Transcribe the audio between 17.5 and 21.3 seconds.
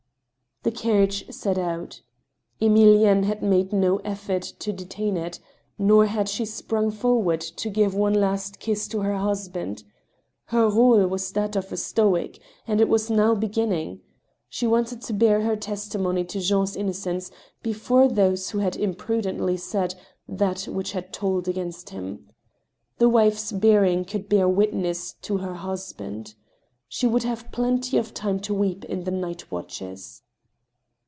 before those who had imprudently said that which had